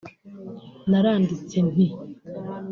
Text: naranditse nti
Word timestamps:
naranditse 0.89 1.57
nti 1.71 1.85